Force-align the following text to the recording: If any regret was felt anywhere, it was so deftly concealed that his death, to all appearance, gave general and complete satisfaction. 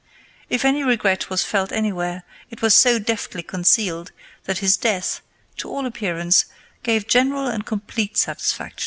If 0.49 0.65
any 0.65 0.81
regret 0.83 1.29
was 1.29 1.43
felt 1.45 1.71
anywhere, 1.71 2.23
it 2.49 2.63
was 2.63 2.73
so 2.73 2.97
deftly 2.97 3.43
concealed 3.43 4.11
that 4.45 4.57
his 4.57 4.75
death, 4.75 5.21
to 5.57 5.69
all 5.69 5.85
appearance, 5.85 6.45
gave 6.81 7.05
general 7.07 7.45
and 7.45 7.67
complete 7.67 8.17
satisfaction. 8.17 8.79